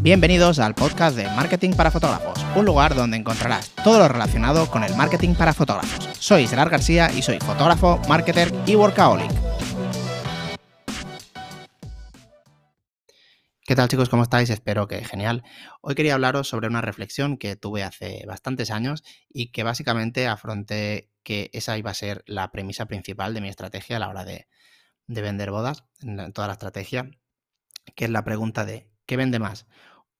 [0.00, 4.84] Bienvenidos al podcast de Marketing para Fotógrafos, un lugar donde encontrarás todo lo relacionado con
[4.84, 6.08] el marketing para fotógrafos.
[6.20, 9.28] Soy Gerard García y soy fotógrafo, marketer y workaholic.
[13.62, 14.08] ¿Qué tal chicos?
[14.08, 14.50] ¿Cómo estáis?
[14.50, 15.42] Espero que genial.
[15.80, 21.10] Hoy quería hablaros sobre una reflexión que tuve hace bastantes años y que básicamente afronté
[21.24, 24.46] que esa iba a ser la premisa principal de mi estrategia a la hora de,
[25.08, 27.10] vender bodas, en toda la estrategia,
[27.96, 29.66] que es la pregunta de ¿qué vende más?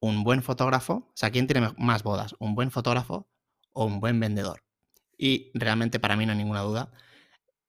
[0.00, 0.94] ¿Un buen fotógrafo?
[0.94, 2.34] O sea, ¿quién tiene más bodas?
[2.40, 3.28] ¿Un buen fotógrafo
[3.72, 4.64] o un buen vendedor?
[5.16, 6.90] Y realmente para mí no hay ninguna duda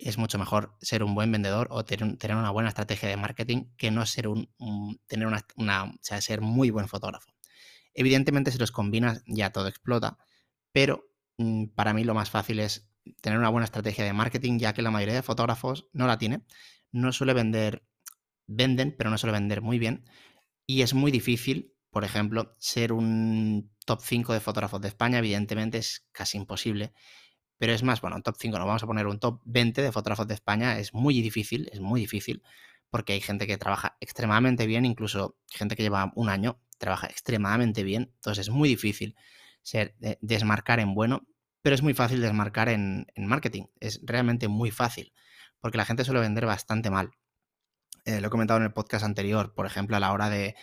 [0.00, 3.90] es mucho mejor ser un buen vendedor o tener, una buena estrategia de marketing que
[3.90, 4.48] no ser un,
[5.06, 7.32] tener una, o sea, ser muy buen fotógrafo.
[7.92, 10.16] Evidentemente, si los combinas, ya todo explota,
[10.72, 12.88] pero mm, para mí lo más fácil es
[13.20, 16.42] tener una buena estrategia de marketing, ya que la mayoría de fotógrafos no la tiene.
[16.92, 17.84] No suele vender,
[18.46, 20.04] venden, pero no suele vender muy bien.
[20.70, 25.78] Y es muy difícil, por ejemplo, ser un top 5 de fotógrafos de España, evidentemente
[25.78, 26.92] es casi imposible
[27.60, 29.92] pero es más, bueno, un top 5, no vamos a poner un top 20 de
[29.92, 32.42] fotógrafos de España, es muy difícil, es muy difícil,
[32.88, 37.82] porque hay gente que trabaja extremadamente bien, incluso gente que lleva un año trabaja extremadamente
[37.82, 39.14] bien, entonces es muy difícil
[39.60, 41.28] ser, desmarcar en bueno,
[41.60, 45.12] pero es muy fácil desmarcar en, marketing, es realmente muy fácil,
[45.60, 47.10] porque la gente suele vender bastante mal.
[48.10, 50.56] Eh, lo he comentado en el podcast anterior, por ejemplo, a la hora de,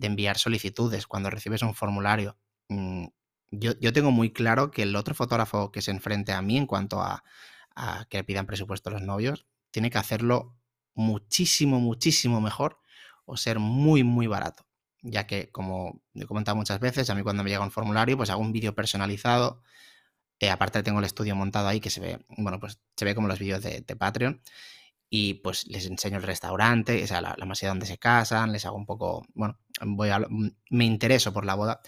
[0.00, 2.36] enviar solicitudes, cuando recibes un formulario,
[2.68, 3.06] mm,
[3.52, 7.00] yo, tengo muy claro que el otro fotógrafo que se enfrente a mí en cuanto
[7.02, 7.24] a,
[8.08, 10.54] que le pidan presupuesto a los novios, tiene que hacerlo
[10.94, 12.78] muchísimo, muchísimo mejor
[13.24, 14.66] o ser muy, muy barato.
[15.02, 18.30] Ya que, como he comentado muchas veces, a mí cuando me llega un formulario, pues
[18.30, 19.62] hago un vídeo personalizado.
[20.38, 23.28] Eh, aparte tengo el estudio montado ahí que se ve, bueno, pues se ve como
[23.28, 24.42] los vídeos de, Patreon.
[25.10, 28.64] Y pues les enseño el restaurante, o sea, la, la masía donde se casan, les
[28.64, 30.20] hago un poco, bueno, voy a,
[30.70, 31.80] me intereso por la boda,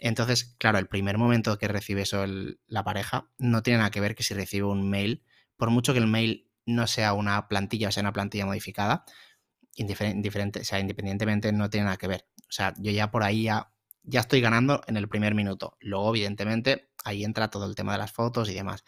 [0.00, 2.24] entonces, claro, el primer momento que recibe eso
[2.66, 5.22] la pareja no tiene nada que ver que si recibe un mail,
[5.56, 9.04] por mucho que el mail no sea una plantilla o sea una plantilla modificada,
[9.74, 12.26] indiferente, o sea, independientemente no tiene nada que ver.
[12.48, 15.76] O sea, yo ya por ahí ya, ya estoy ganando en el primer minuto.
[15.80, 18.84] Luego, evidentemente, ahí entra todo el tema de las fotos y demás.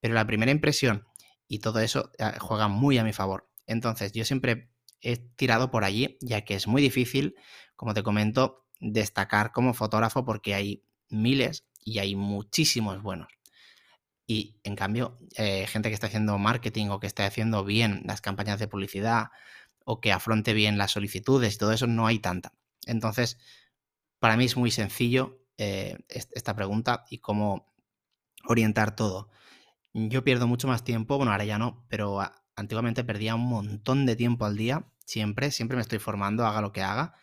[0.00, 1.06] Pero la primera impresión
[1.50, 3.50] y todo eso eh, juega muy a mi favor.
[3.66, 7.34] Entonces, yo siempre he tirado por allí, ya que es muy difícil,
[7.74, 13.26] como te comento, destacar como fotógrafo porque hay miles y hay muchísimos buenos.
[14.28, 18.20] Y en cambio, eh, gente que está haciendo marketing o que está haciendo bien las
[18.20, 19.30] campañas de publicidad
[19.84, 22.54] o que afronte bien las solicitudes y todo eso, no hay tanta.
[22.86, 23.38] Entonces,
[24.20, 27.74] para mí es muy sencillo eh, esta pregunta y cómo
[28.46, 29.30] orientar todo.
[29.92, 32.20] Yo pierdo mucho más tiempo, bueno, ahora ya no, pero
[32.54, 36.72] antiguamente perdía un montón de tiempo al día, siempre, siempre me estoy formando, haga lo
[36.72, 37.14] que haga.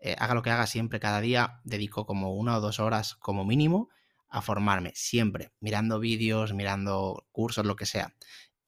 [0.00, 3.44] Eh, haga lo que haga siempre, cada día, dedico como una o dos horas como
[3.44, 3.90] mínimo
[4.30, 8.14] a formarme, siempre, mirando vídeos, mirando cursos, lo que sea.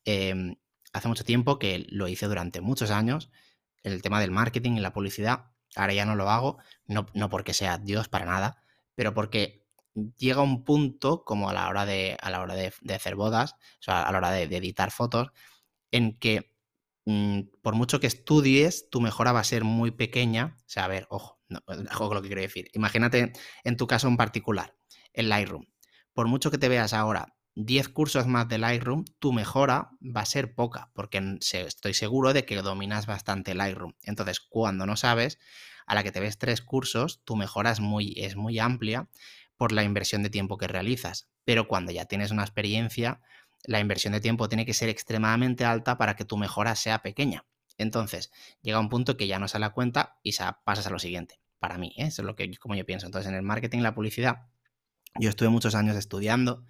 [0.04, 0.56] Em,
[0.92, 3.30] hace mucho tiempo que lo hice durante muchos años,
[3.82, 5.46] el tema del marketing y la publicidad,
[5.76, 8.62] ahora ya no lo hago, no, porque sea Dios para nada,
[8.94, 9.61] pero porque
[10.16, 13.82] llega un punto como a la hora de, a la hora de, hacer bodas, o
[13.82, 15.32] sea, a la hora de editar fotos,
[15.90, 16.52] en que
[17.04, 20.56] Mm, por mucho que estudies, tu mejora va a ser muy pequeña.
[20.60, 21.40] O sea, a ver, ojo,
[21.92, 22.68] ojo con lo que quiero decir.
[22.74, 23.32] Imagínate
[23.64, 24.76] en tu caso en particular,
[25.12, 25.64] el Lightroom.
[26.14, 30.26] Por mucho que te veas ahora 10 cursos más de Lightroom, tu mejora va a
[30.26, 33.94] ser poca, porque estoy seguro de que dominas bastante Lightroom.
[34.02, 35.38] Entonces, cuando no sabes,
[35.86, 39.08] a la que te ves tres cursos, tu mejora es muy, es muy amplia
[39.62, 41.28] por la inversión de tiempo que realizas.
[41.44, 43.20] Pero cuando ya tienes una experiencia,
[43.62, 47.46] la inversión de tiempo tiene que ser extremadamente alta para que tu mejora sea pequeña.
[47.78, 50.34] Entonces, llega un punto que ya no sale a cuenta y
[50.64, 51.38] pasas a lo siguiente.
[51.60, 52.06] Para mí, ¿eh?
[52.06, 53.06] eso es lo que como yo pienso.
[53.06, 54.48] Entonces, en el marketing la publicidad,
[55.20, 56.64] yo estuve muchos años estudiando.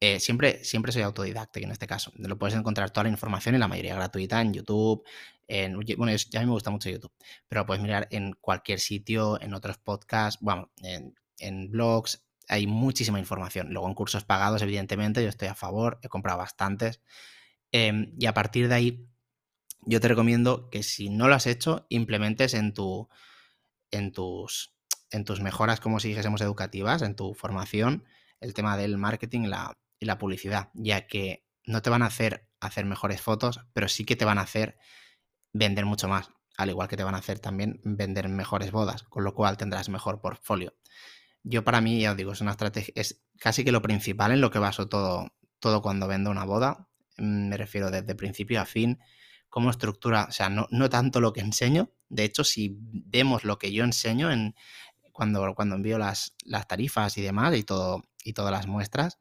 [0.00, 2.10] Eh, siempre, siempre soy autodidacta en este caso.
[2.16, 5.04] Lo puedes encontrar toda la información y la mayoría gratuita en YouTube.
[5.46, 7.12] En, bueno, a mí me gusta mucho YouTube,
[7.48, 12.66] pero lo puedes mirar en cualquier sitio, en otros podcasts, bueno, en, en blogs, hay
[12.66, 13.72] muchísima información.
[13.72, 17.00] Luego en cursos pagados, evidentemente, yo estoy a favor, he comprado bastantes.
[17.72, 19.08] Em, y a partir de ahí,
[19.82, 23.08] yo te recomiendo que si no lo has hecho, implementes en, tu,
[23.90, 24.74] en, tus,
[25.10, 28.04] en tus mejoras, como si dijésemos, educativas, en tu formación,
[28.40, 32.06] el tema del marketing y la, y la publicidad, ya que no te van a
[32.06, 34.78] hacer hacer mejores fotos, pero sí que te van a hacer
[35.52, 39.22] vender mucho más, al igual que te van a hacer también vender mejores bodas, con
[39.22, 40.74] lo cual tendrás mejor portfolio
[41.44, 44.40] yo para mí, ya os digo, es una estrategia, es casi que lo principal en
[44.40, 45.28] lo que baso todo,
[45.60, 46.88] todo cuando vendo una boda.
[47.18, 48.98] Mm, me refiero desde principio a fin,
[49.50, 51.92] cómo estructura, o sea, no, no tanto lo que enseño.
[52.08, 54.54] De hecho, si vemos lo que yo enseño en
[55.12, 59.18] cuando, cuando envío las, las tarifas y demás y, todo, y todas las muestras,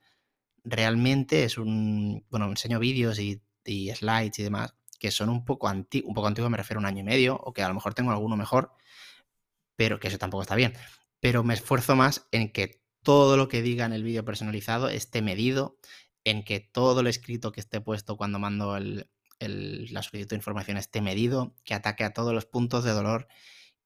[0.63, 6.07] realmente es un, bueno, enseño vídeos y, slides y demás que son un poco, antiguos,
[6.07, 7.93] un poco antiguos, me refiero a un año y medio, o que a lo mejor
[7.93, 8.71] tengo alguno mejor,
[9.75, 10.73] pero que eso tampoco está bien.
[11.23, 15.21] Pero me esfuerzo más en que todo lo que diga en el vídeo personalizado esté
[15.21, 15.77] medido,
[16.25, 20.99] en que todo lo escrito que esté puesto cuando mando la solicitud de información esté
[20.99, 23.29] medido, que ataque a todos los puntos de dolor,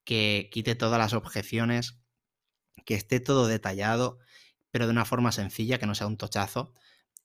[0.03, 1.99] que quite todas las objeciones,
[2.85, 4.17] que esté todo detallado,
[4.71, 6.73] pero de una forma sencilla, que no sea un tochazo.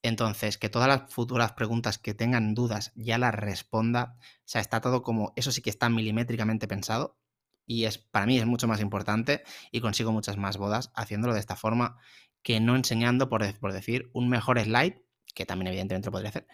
[0.03, 4.19] Entonces, que todas las futuras preguntas que tengan dudas ya las responda.
[4.21, 7.22] O sea, está todo como, eso sí que está milimétricamente pensado
[7.67, 11.41] y es para mí es mucho más importante y consigo muchas más bodas haciéndolo de
[11.41, 11.99] esta forma
[12.43, 13.43] que no enseñando, por,
[13.73, 15.01] decir, un mejor slide,
[15.35, 16.47] que también evidentemente lo podría hacer,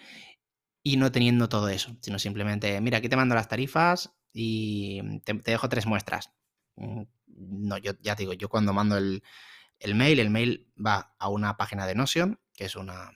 [0.83, 5.35] y no teniendo todo eso, sino simplemente, mira, aquí te mando las tarifas y te,
[5.35, 6.33] dejo tres muestras.
[6.77, 9.23] Mm, no, yo ya digo, yo cuando mando el,
[9.79, 13.13] el mail, el mail va a una página de Notion, que es una,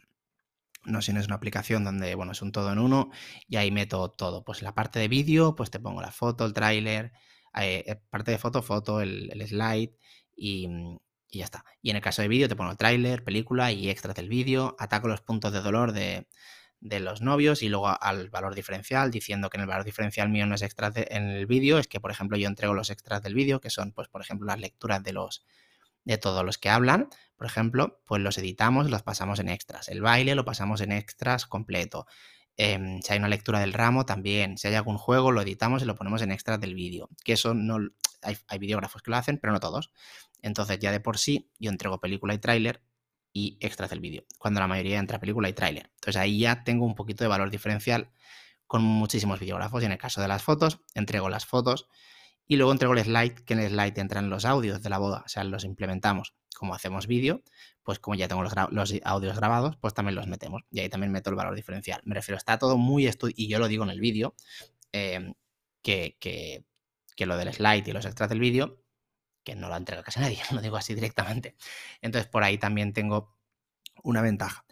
[0.84, 3.10] Notion es una aplicación donde, bueno, es un todo en uno
[3.48, 4.44] y ahí meto todo.
[4.44, 7.12] Pues la parte de vídeo, pues te pongo la foto, el tráiler,
[7.60, 9.92] eh, eh, parte de foto, foto, el, slide
[10.36, 10.96] mm,
[11.28, 11.64] y, ya está.
[11.82, 15.08] Y en el caso de vídeo te pongo tráiler, película y extras del vídeo, ataco
[15.08, 16.26] los puntos de dolor de,
[16.80, 20.56] los novios y luego al valor diferencial, diciendo que en el valor diferencial mío no
[20.56, 23.60] es extras en el vídeo, es que, por ejemplo, yo entrego los extras del vídeo,
[23.60, 25.44] que son, pues, por ejemplo, las lecturas de los
[26.04, 29.88] de todos los que hablan, por ejemplo, pues los editamos y los pasamos en extras.
[29.88, 32.06] El baile lo pasamos en extras completo.
[32.56, 34.58] Em, si hay una lectura del ramo, también.
[34.58, 37.08] Si hay algún juego, lo editamos y lo ponemos en extras del vídeo.
[37.24, 37.78] Que eso no.
[38.22, 39.92] Hay, hay, videógrafos que lo hacen, pero no todos.
[40.42, 42.82] Entonces, ya de por sí, yo entrego película y tráiler
[43.32, 44.24] y extras del vídeo.
[44.38, 45.90] Cuando la mayoría entra película y tráiler.
[45.94, 48.10] Entonces ahí ya tengo un poquito de valor diferencial
[48.66, 49.82] con muchísimos videógrafos.
[49.82, 51.88] Y en el caso de las fotos, entrego las fotos
[52.52, 55.22] y luego entrego el slide, que en el slide entran los audios de la boda.
[55.24, 56.34] O sea, los implementamos.
[56.54, 57.42] Como hacemos vídeo,
[57.82, 58.52] pues como ya tengo los,
[59.04, 60.60] audios grabados, pues también los metemos.
[60.70, 62.02] Y ahí también meto el valor diferencial.
[62.04, 64.34] Me refiero, está todo muy estudiado, y yo lo digo en el vídeo,
[64.92, 65.32] em,
[65.80, 66.66] que, que,
[67.24, 68.82] lo del slide y los extras del vídeo,
[69.44, 71.56] que no lo entrega casi nadie, lo digo así directamente.
[72.02, 73.34] Entonces, por ahí también tengo
[74.02, 74.66] una ventaja.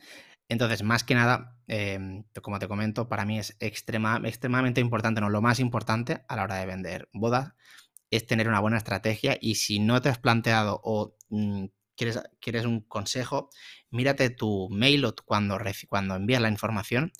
[0.50, 5.40] Entonces, más que nada, em, como te comento, para mí es extremadamente importante, no lo
[5.40, 7.52] más importante a la hora de vender bodas,
[8.10, 11.66] es tener una buena estrategia y si no te has planteado o mm,
[12.40, 13.50] quieres, un consejo,
[13.90, 15.56] mírate tu mail cuando,
[15.88, 17.12] cuando envías la información,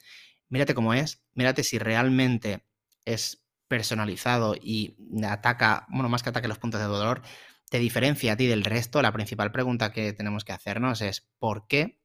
[0.49, 2.65] mírate cómo es, mírate si realmente
[3.05, 7.23] es personalizado y ataca, bueno, más que ataque los puntos de dolor,
[7.71, 9.03] te diferencia a ti del resto.
[9.03, 12.00] La principal pregunta que tenemos que hacernos es ¿por qué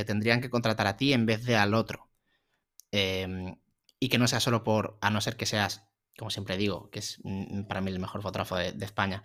[0.00, 2.10] te tendrían que contratar a ti en vez de al otro?
[2.92, 3.56] Em,
[4.00, 7.00] y que no sea solo por, a no ser que seas como siempre digo, que
[7.00, 9.24] es mm, para mí el mejor fotógrafo de, España,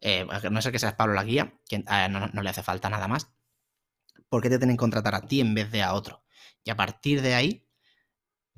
[0.00, 3.32] eh, no sé que seas Pablo Laguía, que ah, no, le hace falta nada más,
[4.28, 6.24] ¿por qué te tienen que contratar a ti en vez de a otro?
[6.64, 7.68] Y a partir de ahí,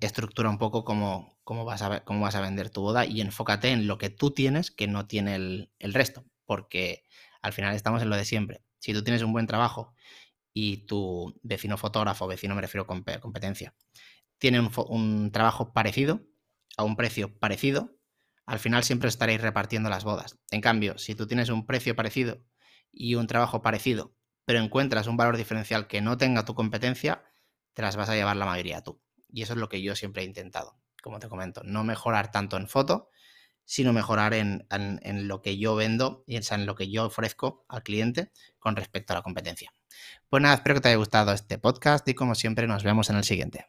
[0.01, 3.71] estructura un poco cómo, cómo, vas, a, cómo vas a vender tu boda y enfócate
[3.71, 7.05] en lo que tú tienes que no tiene el, resto, porque
[7.43, 8.63] al final estamos en lo de siempre.
[8.79, 9.95] Si tú tienes un buen trabajo
[10.55, 13.75] y tu vecino fotógrafo, vecino me refiero con competencia,
[14.39, 16.23] tiene un, un trabajo parecido,
[16.77, 17.99] a un precio parecido,
[18.47, 20.39] al final siempre estaréis repartiendo las bodas.
[20.51, 22.43] En cambio, si tú tienes un precio parecido
[22.93, 24.15] y un trabajo parecido,
[24.45, 27.25] pero encuentras un valor diferencial que no tenga tu competencia,
[27.73, 29.01] te las vas a llevar la mayoría tú.
[29.29, 32.57] Y eso es lo que yo siempre he intentado, como te comento, no mejorar tanto
[32.57, 33.11] en foto,
[33.65, 34.67] sino mejorar en,
[35.27, 39.17] lo que yo vendo y en lo que yo ofrezco al cliente con respecto a
[39.17, 39.73] la competencia.
[40.29, 43.17] Pues nada, espero que te haya gustado este podcast y como siempre nos vemos en
[43.17, 43.67] el siguiente.